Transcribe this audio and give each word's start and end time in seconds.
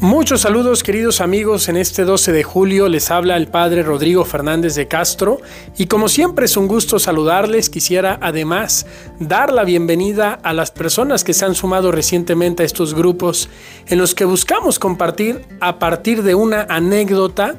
Muchos 0.00 0.42
saludos 0.42 0.84
queridos 0.84 1.20
amigos, 1.20 1.68
en 1.68 1.76
este 1.76 2.04
12 2.04 2.30
de 2.30 2.44
julio. 2.44 2.88
Les 2.88 3.10
habla 3.10 3.36
el 3.36 3.48
Padre 3.48 3.82
Rodrigo 3.82 4.24
Fernández 4.24 4.76
de 4.76 4.86
Castro. 4.86 5.40
Y 5.76 5.86
como 5.86 6.08
siempre 6.08 6.44
es 6.44 6.56
un 6.56 6.68
gusto 6.68 7.00
saludarles, 7.00 7.68
quisiera 7.68 8.16
además 8.22 8.86
dar 9.18 9.52
la 9.52 9.64
bienvenida 9.64 10.34
a 10.34 10.52
las 10.52 10.70
personas 10.70 11.24
que 11.24 11.34
se 11.34 11.46
han 11.46 11.56
sumado 11.56 11.90
recientemente 11.90 12.62
a 12.62 12.66
estos 12.66 12.94
grupos 12.94 13.48
en 13.88 13.98
los 13.98 14.14
que 14.14 14.24
buscamos 14.24 14.78
compartir 14.78 15.44
a 15.58 15.80
partir 15.80 16.22
de 16.22 16.36
una 16.36 16.62
anécdota 16.68 17.56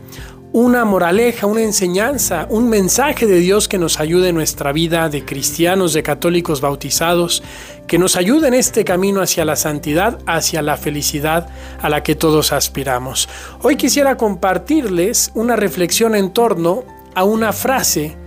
una 0.51 0.83
moraleja, 0.83 1.45
una 1.45 1.61
enseñanza, 1.61 2.47
un 2.49 2.69
mensaje 2.69 3.27
de 3.27 3.39
Dios 3.39 3.67
que 3.67 3.77
nos 3.77 3.99
ayude 3.99 4.29
en 4.29 4.35
nuestra 4.35 4.71
vida 4.71 5.07
de 5.07 5.23
cristianos, 5.23 5.93
de 5.93 6.01
católicos 6.01 6.59
bautizados, 6.59 7.43
que 7.85 7.99
nos 7.99 8.15
ayude 8.15 8.47
en 8.47 8.55
este 8.55 8.83
camino 8.83 9.21
hacia 9.21 9.45
la 9.45 9.55
santidad, 9.55 10.17
hacia 10.25 10.63
la 10.63 10.75
felicidad 10.75 11.49
a 11.79 11.89
la 11.89 12.01
que 12.01 12.15
todos 12.15 12.51
aspiramos. 12.51 13.29
Hoy 13.61 13.75
quisiera 13.75 14.17
compartirles 14.17 15.31
una 15.35 15.55
reflexión 15.55 16.15
en 16.15 16.31
torno 16.31 16.83
a 17.13 17.23
una 17.23 17.53
frase 17.53 18.17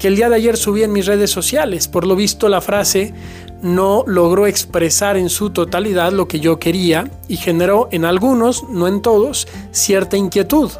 que 0.00 0.08
el 0.08 0.16
día 0.16 0.28
de 0.28 0.36
ayer 0.36 0.56
subí 0.56 0.82
en 0.82 0.92
mis 0.92 1.06
redes 1.06 1.30
sociales. 1.30 1.86
Por 1.86 2.06
lo 2.06 2.16
visto 2.16 2.48
la 2.48 2.60
frase 2.60 3.14
no 3.62 4.04
logró 4.06 4.46
expresar 4.46 5.16
en 5.16 5.28
su 5.28 5.50
totalidad 5.50 6.12
lo 6.12 6.26
que 6.26 6.40
yo 6.40 6.58
quería 6.58 7.10
y 7.28 7.36
generó 7.36 7.88
en 7.92 8.04
algunos, 8.04 8.64
no 8.68 8.88
en 8.88 9.00
todos, 9.00 9.46
cierta 9.70 10.16
inquietud. 10.16 10.70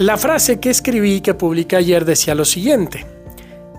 La 0.00 0.16
frase 0.16 0.60
que 0.60 0.70
escribí 0.70 1.16
y 1.16 1.20
que 1.20 1.34
publiqué 1.34 1.76
ayer 1.76 2.06
decía 2.06 2.34
lo 2.34 2.46
siguiente, 2.46 3.04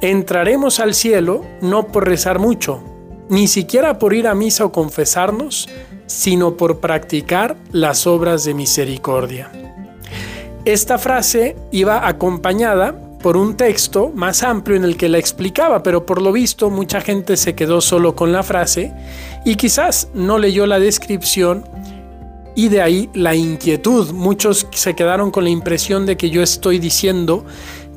entraremos 0.02 0.80
al 0.80 0.94
cielo 0.94 1.44
no 1.62 1.88
por 1.88 2.08
rezar 2.08 2.38
mucho, 2.38 2.84
ni 3.28 3.48
siquiera 3.48 3.98
por 3.98 4.14
ir 4.14 4.28
a 4.28 4.36
misa 4.36 4.66
o 4.66 4.72
confesarnos, 4.72 5.68
sino 6.06 6.58
por 6.58 6.80
practicar 6.80 7.58
las 7.72 8.06
obras 8.06 8.44
de 8.44 8.54
misericordia. 8.54 9.52
Esta 10.64 11.00
frase 11.00 11.56
iba 11.72 12.08
acompañada 12.08 12.94
por 13.24 13.36
un 13.36 13.58
texto 13.58 14.12
más 14.14 14.44
amplio 14.44 14.78
en 14.78 14.84
el 14.84 14.98
que 14.98 15.10
la 15.10 15.18
explicaba, 15.18 15.82
pero 15.82 16.06
por 16.06 16.22
lo 16.22 16.32
visto 16.32 16.70
mucha 16.70 17.02
gente 17.02 17.36
se 17.36 17.56
quedó 17.56 17.82
solo 17.82 18.16
con 18.16 18.32
la 18.32 18.44
frase 18.44 18.94
y 19.44 19.56
quizás 19.56 20.10
no 20.14 20.38
leyó 20.38 20.68
la 20.68 20.80
descripción 20.80 21.64
y 22.56 22.70
de 22.70 22.82
ahí 22.82 23.10
la 23.14 23.36
inquietud. 23.36 24.12
Muchos 24.12 24.68
se 24.72 24.96
quedaron 24.96 25.32
con 25.32 25.44
la 25.44 25.50
impresión 25.50 26.06
de 26.06 26.18
que 26.18 26.30
yo 26.30 26.44
estoy 26.44 26.80
diciendo 26.80 27.46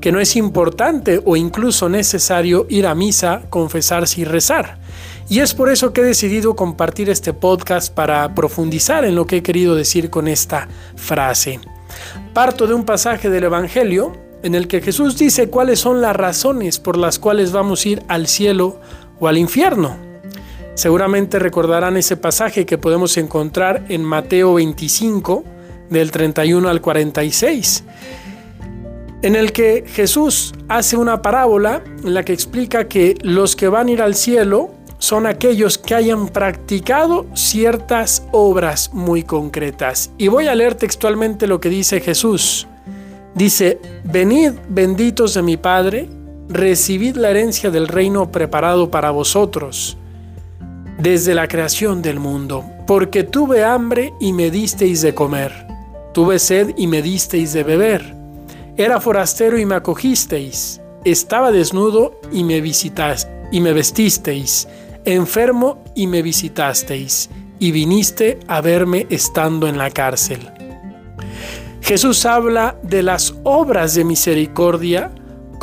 que 0.00 0.12
no 0.12 0.20
es 0.20 0.36
importante 0.36 1.20
o 1.24 1.36
incluso 1.36 1.88
necesario 1.88 2.66
ir 2.69 2.86
a 2.86 2.94
misa, 2.94 3.42
confesarse 3.50 4.20
y 4.20 4.24
rezar. 4.24 4.78
Y 5.28 5.41
es 5.41 5.55
por 5.55 5.70
eso 5.70 5.92
que 5.92 6.02
he 6.02 6.05
decidido 6.05 6.55
compartir 6.55 7.08
este 7.08 7.33
podcast 7.33 7.92
para 7.92 8.34
profundizar 8.34 9.05
en 9.05 9.14
lo 9.14 9.27
que 9.27 9.38
he 9.38 9.42
querido 9.42 9.74
decir 9.74 10.11
con 10.11 10.28
esta 10.28 10.68
frase. 10.96 11.61
Parto 12.34 12.66
de 12.66 12.74
un 12.74 12.84
pasaje 12.84 13.30
del 13.30 13.44
Evangelio 13.44 14.12
en 14.42 14.55
el 14.55 14.68
que 14.68 14.83
Jesús 14.83 15.16
dice 15.16 15.48
cuáles 15.48 15.80
son 15.80 16.02
las 16.02 16.14
razones 16.14 16.78
por 16.78 16.98
las 16.98 17.18
cuales 17.18 17.52
vamos 17.52 17.84
a 17.84 17.89
ir 17.89 18.02
al 18.08 18.27
cielo 18.27 18.78
o 19.18 19.28
al 19.28 19.39
infierno. 19.39 20.13
Seguramente 20.75 21.39
recordarán 21.39 21.97
ese 21.97 22.17
pasaje 22.17 22.67
que 22.67 22.78
podemos 22.78 23.17
encontrar 23.17 23.84
en 23.89 24.03
Mateo 24.03 24.55
25, 24.55 25.44
del 25.89 26.11
31 26.11 26.69
al 26.69 26.80
46, 26.80 27.84
en 29.22 29.36
el 29.36 29.52
que 29.52 29.84
Jesús 29.86 30.52
hace 30.69 30.97
una 30.97 31.22
parábola 31.22 31.83
en 32.02 32.12
la 32.12 32.25
que 32.25 32.33
explica 32.33 32.89
que 32.89 33.17
los 33.22 33.55
que 33.55 33.69
van 33.69 33.86
a 33.86 33.91
ir 33.92 34.02
al 34.02 34.17
cielo 34.17 34.70
son 34.98 35.27
aquellos 35.27 35.78
que 35.78 35.95
hayan 35.95 36.28
practicado 36.28 37.27
ciertas 37.34 38.27
obras 38.33 38.91
muy 38.92 39.22
concretas. 39.22 40.11
Y 40.19 40.28
voy 40.28 40.48
a 40.48 40.55
leer 40.55 40.75
textualmente 40.75 41.47
lo 41.47 41.61
que 41.61 41.69
dice 41.69 42.00
Jesús. 42.00 42.67
Dice, 43.34 43.78
venid 44.05 44.52
benditos 44.68 45.34
de 45.34 45.42
mi 45.42 45.57
Padre, 45.57 46.08
recibid 46.48 47.17
la 47.17 47.30
herencia 47.30 47.70
del 47.70 47.86
reino 47.86 48.33
preparado 48.33 48.90
para 48.90 49.11
vosotros 49.11 49.98
desde 51.04 51.34
la 51.34 51.48
creación 51.48 52.00
del 52.00 52.18
mundo, 52.18 52.64
porque 52.86 53.24
tuve 53.24 53.62
hambre 53.62 54.14
y 54.20 54.32
me 54.32 54.50
disteis 54.50 55.02
de 55.02 55.14
comer, 55.14 55.52
tuve 56.14 56.38
sed 56.38 56.72
y 56.78 56.86
me 56.86 57.02
disteis 57.02 57.52
de 57.52 57.62
beber, 57.62 58.14
era 58.78 59.02
forastero 59.02 59.58
y 59.58 59.66
me 59.66 59.74
acogisteis, 59.74 60.80
estaba 61.04 61.52
desnudo 61.52 62.18
y 62.32 62.42
me 62.42 62.62
visitas 62.62 63.28
y 63.52 63.60
me 63.60 63.74
vestisteis, 63.74 64.66
enfermo 65.04 65.84
y 65.94 66.06
me 66.06 66.22
visitasteis, 66.22 67.28
y 67.58 67.70
viniste 67.70 68.40
a 68.48 68.62
verme 68.62 69.06
estando 69.10 69.68
en 69.68 69.76
la 69.76 69.90
cárcel. 69.90 70.50
Jesús 71.82 72.24
habla 72.24 72.78
de 72.82 73.02
las 73.02 73.34
obras 73.42 73.94
de 73.94 74.04
misericordia 74.04 75.10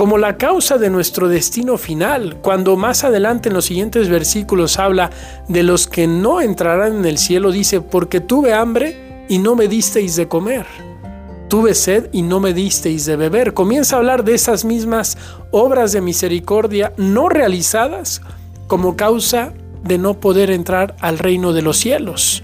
como 0.02 0.18
la 0.18 0.36
causa 0.36 0.80
de 0.80 0.90
nuestro 0.90 1.30
destino 1.30 1.78
final, 1.78 2.38
cuando 2.42 2.76
más 2.76 3.04
adelante 3.04 3.50
en 3.50 3.54
los 3.54 3.66
siguientes 3.66 4.10
versículos 4.10 4.80
habla 4.80 5.12
de 5.48 5.62
los 5.62 5.86
que 5.86 6.08
no 6.08 6.42
entrarán 6.42 6.96
en 6.96 7.06
el 7.06 7.20
cielo, 7.20 7.52
dice, 7.52 7.82
porque 7.82 8.20
tuve 8.20 8.52
hambre 8.52 9.26
y 9.30 9.38
no 9.38 9.56
me 9.56 9.68
disteis 9.68 10.16
de 10.16 10.28
comer, 10.28 10.66
tuve 11.50 11.76
sed 11.76 12.10
y 12.12 12.24
no 12.24 12.40
me 12.40 12.52
disteis 12.52 13.06
de 13.06 13.16
beber. 13.16 13.54
Comienza 13.54 13.96
a 13.96 14.00
hablar 14.00 14.24
de 14.24 14.34
esas 14.34 14.66
mismas 14.66 15.20
obras 15.52 15.92
de 15.92 16.02
misericordia 16.02 16.94
no 16.98 17.30
realizadas 17.30 18.24
como 18.66 18.96
causa 18.96 19.54
de 19.84 20.00
no 20.00 20.20
poder 20.20 20.50
entrar 20.50 20.96
al 21.00 21.20
reino 21.20 21.54
de 21.54 21.62
los 21.62 21.78
cielos. 21.78 22.42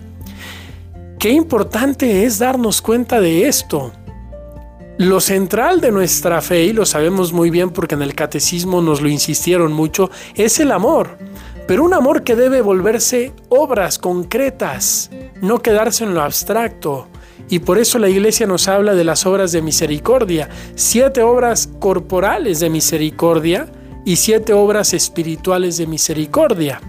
Qué 1.18 1.32
importante 1.32 2.24
es 2.24 2.38
darnos 2.38 2.84
cuenta 2.84 3.20
de 3.20 3.48
esto. 3.48 3.94
Lo 4.98 5.22
central 5.22 5.80
de 5.80 5.92
nuestra 5.92 6.42
fe, 6.42 6.64
y 6.64 6.74
lo 6.74 6.84
sabemos 6.84 7.32
muy 7.32 7.52
bien 7.52 7.70
porque 7.70 7.94
en 7.94 8.02
el 8.02 8.16
catecismo 8.16 8.82
nos 8.82 9.00
lo 9.00 9.10
insistieron 9.10 9.72
mucho, 9.72 10.10
es 10.34 10.60
el 10.60 10.72
amor. 10.72 11.20
Pero 11.68 11.84
un 11.84 11.94
amor 11.94 12.24
que 12.24 12.36
debe 12.36 12.62
volverse 12.62 13.32
obras 13.50 14.00
concretas, 14.00 15.12
no 15.40 15.60
quedarse 15.60 16.04
en 16.04 16.16
lo 16.16 16.24
abstracto. 16.24 17.08
Y 17.48 17.60
por 17.60 17.78
eso 17.78 18.00
la 18.00 18.10
iglesia 18.10 18.48
nos 18.48 18.68
habla 18.68 18.96
de 18.96 19.04
las 19.04 19.28
obras 19.28 19.52
de 19.52 19.62
misericordia, 19.62 20.50
siete 20.74 21.22
obras 21.22 21.70
corporales 21.80 22.60
de 22.60 22.72
misericordia 22.72 23.68
y 24.04 24.16
siete 24.16 24.54
obras 24.54 24.96
espirituales 24.96 25.78
de 25.78 25.86
misericordia, 25.86 26.82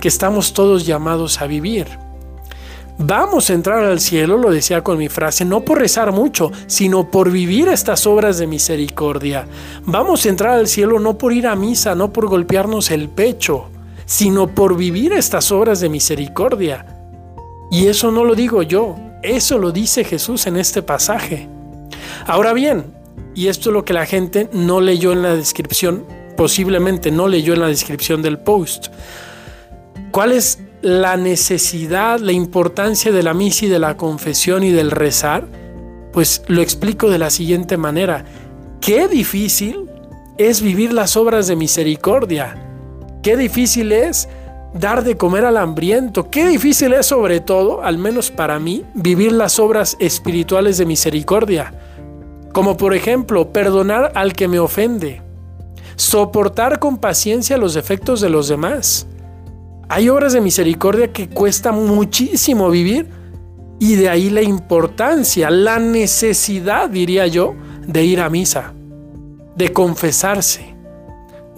que 0.00 0.08
estamos 0.08 0.52
todos 0.52 0.84
llamados 0.84 1.40
a 1.40 1.46
vivir. 1.46 1.86
Vamos 2.98 3.48
a 3.48 3.54
entrar 3.54 3.84
al 3.84 4.00
cielo, 4.00 4.36
lo 4.36 4.50
decía 4.50 4.84
con 4.84 4.98
mi 4.98 5.08
frase, 5.08 5.44
no 5.44 5.62
por 5.62 5.78
rezar 5.78 6.12
mucho, 6.12 6.52
sino 6.66 7.10
por 7.10 7.30
vivir 7.30 7.68
estas 7.68 8.06
obras 8.06 8.38
de 8.38 8.46
misericordia. 8.46 9.46
Vamos 9.84 10.24
a 10.24 10.28
entrar 10.28 10.54
al 10.54 10.68
cielo 10.68 11.00
no 11.00 11.16
por 11.16 11.32
ir 11.32 11.46
a 11.46 11.56
misa, 11.56 11.94
no 11.94 12.12
por 12.12 12.28
golpearnos 12.28 12.90
el 12.90 13.08
pecho, 13.08 13.66
sino 14.04 14.48
por 14.48 14.76
vivir 14.76 15.12
estas 15.12 15.50
obras 15.50 15.80
de 15.80 15.88
misericordia. 15.88 16.86
Y 17.70 17.86
eso 17.86 18.12
no 18.12 18.24
lo 18.24 18.34
digo 18.34 18.62
yo, 18.62 18.96
eso 19.22 19.58
lo 19.58 19.72
dice 19.72 20.04
Jesús 20.04 20.46
en 20.46 20.58
este 20.58 20.82
pasaje. 20.82 21.48
Ahora 22.26 22.52
bien, 22.52 22.84
y 23.34 23.48
esto 23.48 23.70
es 23.70 23.74
lo 23.74 23.84
que 23.84 23.94
la 23.94 24.04
gente 24.04 24.50
no 24.52 24.80
leyó 24.80 25.12
en 25.12 25.22
la 25.22 25.34
descripción, 25.34 26.04
posiblemente 26.36 27.10
no 27.10 27.26
leyó 27.26 27.54
en 27.54 27.60
la 27.60 27.68
descripción 27.68 28.20
del 28.20 28.38
post. 28.38 28.88
¿Cuál 30.10 30.32
es 30.32 30.61
la 30.82 31.16
necesidad, 31.16 32.18
la 32.18 32.32
importancia 32.32 33.12
de 33.12 33.22
la 33.22 33.34
misa 33.34 33.66
y 33.66 33.68
de 33.68 33.78
la 33.78 33.96
confesión 33.96 34.64
y 34.64 34.70
del 34.70 34.90
rezar? 34.90 35.46
Pues 36.12 36.42
lo 36.48 36.60
explico 36.60 37.08
de 37.08 37.18
la 37.18 37.30
siguiente 37.30 37.76
manera. 37.76 38.24
Qué 38.80 39.08
difícil 39.08 39.88
es 40.36 40.60
vivir 40.60 40.92
las 40.92 41.16
obras 41.16 41.46
de 41.46 41.56
misericordia. 41.56 42.56
Qué 43.22 43.36
difícil 43.36 43.92
es 43.92 44.28
dar 44.74 45.04
de 45.04 45.16
comer 45.16 45.44
al 45.44 45.56
hambriento. 45.56 46.28
Qué 46.28 46.46
difícil 46.46 46.92
es 46.92 47.06
sobre 47.06 47.40
todo, 47.40 47.82
al 47.82 47.96
menos 47.96 48.30
para 48.30 48.58
mí, 48.58 48.84
vivir 48.94 49.32
las 49.32 49.58
obras 49.58 49.96
espirituales 50.00 50.78
de 50.78 50.86
misericordia. 50.86 51.72
Como 52.52 52.76
por 52.76 52.94
ejemplo, 52.94 53.52
perdonar 53.52 54.12
al 54.16 54.32
que 54.32 54.48
me 54.48 54.58
ofende. 54.58 55.22
Soportar 55.94 56.80
con 56.80 56.98
paciencia 56.98 57.56
los 57.56 57.74
defectos 57.74 58.20
de 58.20 58.30
los 58.30 58.48
demás 58.48 59.06
hay 59.92 60.08
obras 60.08 60.32
de 60.32 60.40
misericordia 60.40 61.12
que 61.12 61.28
cuesta 61.28 61.70
muchísimo 61.70 62.70
vivir 62.70 63.08
y 63.78 63.96
de 63.96 64.08
ahí 64.08 64.30
la 64.30 64.40
importancia, 64.40 65.50
la 65.50 65.78
necesidad, 65.78 66.88
diría 66.88 67.26
yo, 67.26 67.54
de 67.86 68.02
ir 68.02 68.22
a 68.22 68.30
misa, 68.30 68.72
de 69.54 69.70
confesarse, 69.70 70.74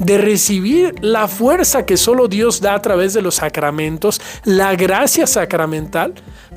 de 0.01 0.19
recibir 0.19 0.97
la 1.01 1.29
fuerza 1.29 1.87
que 1.87 1.97
solo 1.97 2.27
Dios 2.27 2.61
da 2.61 2.75
a 2.75 2.83
través 2.83 3.15
de 3.15 3.23
los 3.23 3.37
sacramentos, 3.37 4.21
la 4.43 4.75
gracia 4.75 5.29
sacramental, 5.29 6.15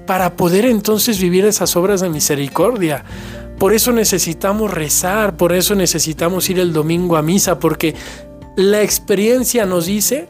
para 0.07 0.35
poder 0.35 0.65
entonces 0.65 1.19
vivir 1.21 1.45
esas 1.45 1.75
obras 1.75 2.01
de 2.01 2.09
misericordia. 2.09 3.05
Por 3.59 3.75
eso 3.75 3.91
necesitamos 3.91 4.73
rezar, 4.73 5.37
por 5.37 5.53
eso 5.53 5.75
necesitamos 5.75 6.49
ir 6.49 6.57
el 6.57 6.73
domingo 6.73 7.17
a 7.17 7.21
misa, 7.21 7.59
porque 7.59 7.93
la 8.55 8.81
experiencia 8.81 9.67
nos 9.67 9.85
dice 9.85 10.27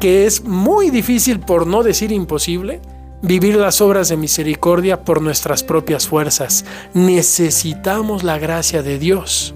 que 0.00 0.26
es 0.26 0.44
muy 0.44 0.90
difícil, 0.90 1.40
por 1.40 1.66
no 1.66 1.82
decir 1.82 2.10
imposible, 2.10 2.80
vivir 3.22 3.56
las 3.56 3.82
obras 3.82 4.08
de 4.08 4.16
misericordia 4.16 5.04
por 5.04 5.20
nuestras 5.20 5.62
propias 5.62 6.08
fuerzas. 6.08 6.64
Necesitamos 6.94 8.24
la 8.24 8.38
gracia 8.38 8.82
de 8.82 8.98
Dios. 8.98 9.54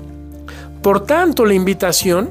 Por 0.82 1.06
tanto, 1.06 1.46
la 1.46 1.54
invitación 1.54 2.28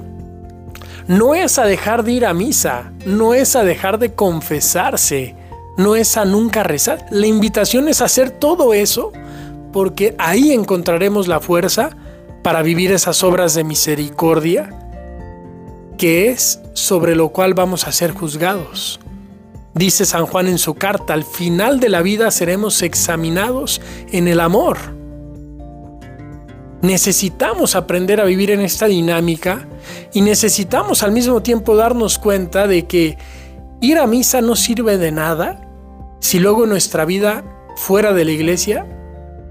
no 1.07 1.33
es 1.33 1.57
a 1.57 1.65
dejar 1.65 2.03
de 2.03 2.11
ir 2.11 2.25
a 2.25 2.33
misa, 2.33 2.93
no 3.05 3.33
es 3.33 3.55
a 3.55 3.63
dejar 3.63 3.97
de 3.97 4.13
confesarse, 4.13 5.35
no 5.75 5.95
es 5.95 6.15
a 6.15 6.23
nunca 6.23 6.61
rezar. 6.61 7.07
La 7.09 7.25
invitación 7.25 7.89
es 7.89 8.01
a 8.01 8.05
hacer 8.05 8.29
todo 8.29 8.75
eso 8.75 9.11
porque 9.71 10.13
ahí 10.19 10.51
encontraremos 10.51 11.27
la 11.27 11.39
fuerza 11.39 11.97
para 12.43 12.61
vivir 12.61 12.91
esas 12.91 13.23
obras 13.23 13.55
de 13.55 13.63
misericordia 13.63 14.82
que 16.03 16.27
es 16.27 16.59
sobre 16.73 17.15
lo 17.15 17.29
cual 17.29 17.53
vamos 17.53 17.87
a 17.87 17.93
ser 17.93 18.11
juzgados. 18.11 18.99
Dice 19.73 20.05
San 20.05 20.25
Juan 20.25 20.49
en 20.49 20.57
su 20.57 20.73
carta, 20.73 21.13
al 21.13 21.23
final 21.23 21.79
de 21.79 21.87
la 21.87 22.01
vida 22.01 22.29
seremos 22.29 22.81
examinados 22.81 23.79
en 24.11 24.27
el 24.27 24.41
amor. 24.41 24.77
Necesitamos 26.81 27.77
aprender 27.77 28.19
a 28.19 28.25
vivir 28.25 28.51
en 28.51 28.59
esta 28.59 28.87
dinámica 28.87 29.65
y 30.11 30.19
necesitamos 30.19 31.03
al 31.03 31.13
mismo 31.13 31.41
tiempo 31.41 31.77
darnos 31.77 32.19
cuenta 32.19 32.67
de 32.67 32.85
que 32.85 33.17
ir 33.79 33.97
a 33.97 34.05
misa 34.05 34.41
no 34.41 34.57
sirve 34.57 34.97
de 34.97 35.13
nada 35.13 35.65
si 36.19 36.39
luego 36.39 36.65
nuestra 36.65 37.05
vida 37.05 37.45
fuera 37.77 38.11
de 38.11 38.25
la 38.25 38.31
iglesia 38.31 38.85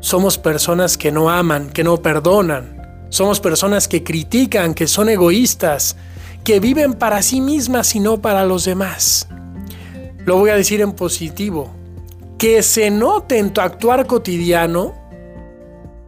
somos 0.00 0.36
personas 0.36 0.98
que 0.98 1.12
no 1.12 1.30
aman, 1.30 1.70
que 1.70 1.82
no 1.82 2.02
perdonan, 2.02 3.06
somos 3.08 3.40
personas 3.40 3.88
que 3.88 4.04
critican, 4.04 4.74
que 4.74 4.86
son 4.86 5.08
egoístas, 5.08 5.96
que 6.44 6.60
viven 6.60 6.94
para 6.94 7.22
sí 7.22 7.40
mismas 7.40 7.94
y 7.94 8.00
no 8.00 8.20
para 8.20 8.44
los 8.44 8.64
demás. 8.64 9.28
Lo 10.24 10.38
voy 10.38 10.50
a 10.50 10.56
decir 10.56 10.80
en 10.80 10.92
positivo, 10.92 11.70
que 12.38 12.62
se 12.62 12.90
note 12.90 13.38
en 13.38 13.52
tu 13.52 13.60
actuar 13.60 14.06
cotidiano 14.06 14.94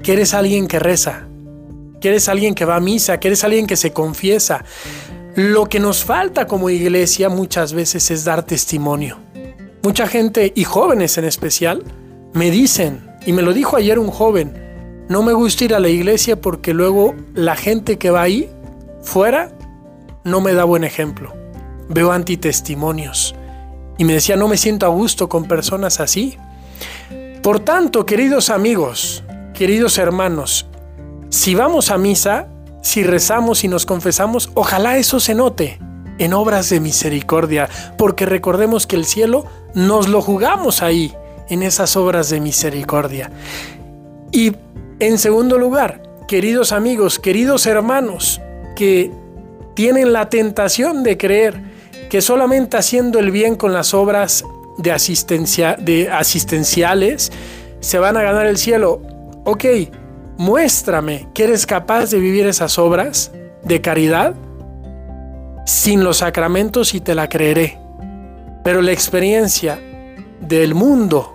que 0.02 0.12
eres 0.12 0.34
alguien 0.34 0.68
que 0.68 0.78
reza, 0.78 1.26
que 2.00 2.08
eres 2.08 2.28
alguien 2.28 2.54
que 2.54 2.64
va 2.64 2.76
a 2.76 2.80
misa, 2.80 3.18
que 3.18 3.28
eres 3.28 3.44
alguien 3.44 3.66
que 3.66 3.76
se 3.76 3.92
confiesa. 3.92 4.64
Lo 5.34 5.66
que 5.66 5.80
nos 5.80 6.04
falta 6.04 6.46
como 6.46 6.70
iglesia 6.70 7.28
muchas 7.28 7.72
veces 7.72 8.10
es 8.10 8.24
dar 8.24 8.44
testimonio. 8.44 9.18
Mucha 9.82 10.06
gente, 10.06 10.52
y 10.54 10.64
jóvenes 10.64 11.18
en 11.18 11.24
especial, 11.24 11.84
me 12.32 12.50
dicen, 12.50 13.00
y 13.26 13.32
me 13.32 13.42
lo 13.42 13.52
dijo 13.52 13.76
ayer 13.76 13.98
un 13.98 14.10
joven, 14.10 14.52
no 15.08 15.22
me 15.22 15.32
gusta 15.32 15.64
ir 15.64 15.74
a 15.74 15.80
la 15.80 15.88
iglesia 15.88 16.40
porque 16.40 16.74
luego 16.74 17.14
la 17.34 17.56
gente 17.56 17.98
que 17.98 18.10
va 18.10 18.22
ahí, 18.22 18.50
fuera, 19.02 19.53
no 20.24 20.40
me 20.40 20.54
da 20.54 20.64
buen 20.64 20.84
ejemplo. 20.84 21.32
Veo 21.88 22.12
antitestimonios. 22.12 23.34
Y 23.98 24.04
me 24.04 24.14
decía, 24.14 24.36
no 24.36 24.48
me 24.48 24.56
siento 24.56 24.86
a 24.86 24.88
gusto 24.88 25.28
con 25.28 25.44
personas 25.44 26.00
así. 26.00 26.36
Por 27.42 27.60
tanto, 27.60 28.06
queridos 28.06 28.50
amigos, 28.50 29.22
queridos 29.52 29.98
hermanos, 29.98 30.66
si 31.28 31.54
vamos 31.54 31.90
a 31.90 31.98
misa, 31.98 32.48
si 32.82 33.02
rezamos 33.02 33.64
y 33.64 33.68
nos 33.68 33.86
confesamos, 33.86 34.50
ojalá 34.54 34.96
eso 34.96 35.20
se 35.20 35.34
note 35.34 35.78
en 36.18 36.32
obras 36.32 36.70
de 36.70 36.80
misericordia, 36.80 37.68
porque 37.98 38.24
recordemos 38.24 38.86
que 38.86 38.96
el 38.96 39.04
cielo 39.04 39.44
nos 39.74 40.08
lo 40.08 40.22
jugamos 40.22 40.82
ahí, 40.82 41.12
en 41.48 41.62
esas 41.62 41.96
obras 41.96 42.30
de 42.30 42.40
misericordia. 42.40 43.30
Y 44.32 44.52
en 45.00 45.18
segundo 45.18 45.58
lugar, 45.58 46.02
queridos 46.26 46.72
amigos, 46.72 47.18
queridos 47.18 47.66
hermanos, 47.66 48.40
que 48.76 49.10
tienen 49.74 50.12
la 50.12 50.28
tentación 50.28 51.02
de 51.02 51.18
creer 51.18 51.60
que 52.08 52.20
solamente 52.20 52.76
haciendo 52.76 53.18
el 53.18 53.30
bien 53.30 53.56
con 53.56 53.72
las 53.72 53.94
obras 53.94 54.44
de, 54.78 54.92
asistencia, 54.92 55.76
de 55.78 56.10
asistenciales 56.10 57.32
se 57.80 57.98
van 57.98 58.16
a 58.16 58.22
ganar 58.22 58.46
el 58.46 58.56
cielo. 58.56 59.02
Ok, 59.44 59.64
muéstrame 60.36 61.28
que 61.34 61.44
eres 61.44 61.66
capaz 61.66 62.10
de 62.10 62.18
vivir 62.18 62.46
esas 62.46 62.78
obras 62.78 63.32
de 63.62 63.80
caridad 63.80 64.34
sin 65.66 66.04
los 66.04 66.18
sacramentos 66.18 66.94
y 66.94 67.00
te 67.00 67.14
la 67.14 67.28
creeré. 67.28 67.78
Pero 68.62 68.80
la 68.80 68.92
experiencia 68.92 69.78
del 70.40 70.74
mundo 70.74 71.33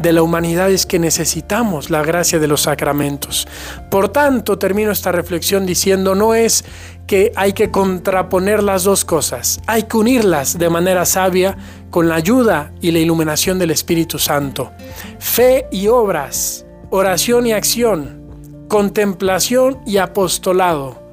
de 0.00 0.12
la 0.12 0.22
humanidad 0.22 0.70
es 0.70 0.86
que 0.86 0.98
necesitamos 0.98 1.90
la 1.90 2.02
gracia 2.02 2.38
de 2.38 2.46
los 2.46 2.62
sacramentos. 2.62 3.48
Por 3.90 4.08
tanto, 4.08 4.58
termino 4.58 4.90
esta 4.90 5.12
reflexión 5.12 5.66
diciendo, 5.66 6.14
no 6.14 6.34
es 6.34 6.64
que 7.06 7.32
hay 7.36 7.52
que 7.52 7.70
contraponer 7.70 8.62
las 8.62 8.84
dos 8.84 9.04
cosas, 9.04 9.60
hay 9.66 9.84
que 9.84 9.96
unirlas 9.96 10.58
de 10.58 10.70
manera 10.70 11.04
sabia 11.04 11.56
con 11.90 12.08
la 12.08 12.16
ayuda 12.16 12.72
y 12.80 12.90
la 12.90 12.98
iluminación 12.98 13.58
del 13.58 13.70
Espíritu 13.70 14.18
Santo. 14.18 14.72
Fe 15.18 15.66
y 15.72 15.88
obras, 15.88 16.66
oración 16.90 17.46
y 17.46 17.52
acción, 17.52 18.66
contemplación 18.68 19.80
y 19.86 19.96
apostolado 19.96 21.08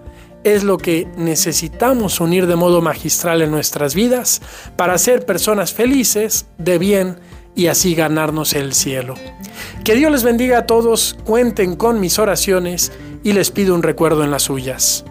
es 0.46 0.64
lo 0.64 0.78
que 0.78 1.08
necesitamos 1.18 2.20
unir 2.20 2.46
de 2.46 2.56
modo 2.56 2.80
magistral 2.80 3.42
en 3.42 3.50
nuestras 3.50 3.96
vidas 3.96 4.44
para 4.76 4.98
ser 5.00 5.26
personas 5.26 5.74
felices, 5.74 6.46
de 6.60 6.78
bien 6.78 7.18
y 7.56 7.68
así 7.68 7.96
ganarnos 7.96 8.54
el 8.54 8.74
cielo. 8.74 9.16
Que 9.84 9.96
Dios 9.96 10.12
les 10.12 10.24
bendiga 10.24 10.60
a 10.60 10.66
todos, 10.66 11.18
cuenten 11.24 11.76
con 11.76 12.00
mis 12.00 12.20
oraciones 12.20 12.92
y 13.24 13.34
les 13.34 13.52
pido 13.52 13.74
un 13.74 13.84
recuerdo 13.84 14.24
en 14.24 14.32
las 14.32 14.44
suyas. 14.44 15.06